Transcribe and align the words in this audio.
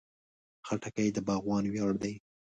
خټکی 0.67 1.07
د 1.15 1.17
باغوان 1.27 1.63
ویاړ 1.73 1.93
دی. 2.03 2.13